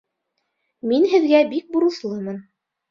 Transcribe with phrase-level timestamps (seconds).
[0.93, 2.45] Мин һеҙгә бик бурыслымын.